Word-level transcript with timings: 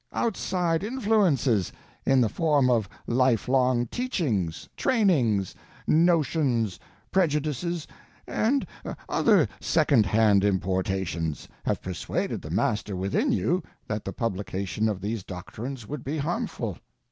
Outside 0.13 0.83
influences—in 0.83 2.21
the 2.21 2.27
form 2.27 2.71
of 2.71 2.89
lifelong 3.05 3.85
teachings, 3.85 4.67
trainings, 4.75 5.53
notions, 5.85 6.79
prejudices, 7.11 7.85
and 8.25 8.65
other 9.07 9.47
second 9.59 10.07
hand 10.07 10.43
importations—have 10.43 11.83
persuaded 11.83 12.41
the 12.41 12.49
Master 12.49 12.95
within 12.95 13.31
you 13.31 13.61
that 13.87 14.03
the 14.03 14.11
publication 14.11 14.89
of 14.89 15.01
these 15.01 15.23
doctrines 15.23 15.87
would 15.87 16.03
be 16.03 16.17
harmful. 16.17 16.79